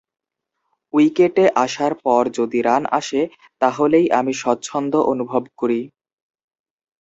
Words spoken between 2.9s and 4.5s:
আসে, তাহলেই আমি